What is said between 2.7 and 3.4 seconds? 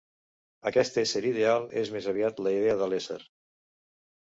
de l'ésser.